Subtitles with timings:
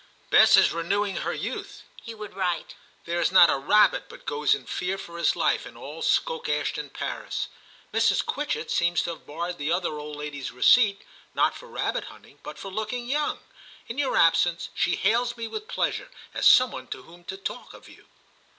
[0.19, 4.25] * Bess is renewing her youth,' he would write;* there is not a rabbit but
[4.25, 7.49] goes in fear for his life in all Stoke Ashton parish.
[7.93, 8.25] Mrs.
[8.25, 11.03] Quitchett seems to have borrowed the other old lady's receipt,
[11.35, 13.41] not for rabbit hunting, but for looking young.
[13.87, 17.75] In your absence, she hails me with pleasure, as some one to whom to talk
[17.75, 18.07] of you.'